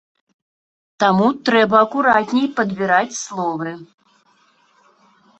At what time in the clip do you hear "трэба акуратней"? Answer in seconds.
1.49-2.47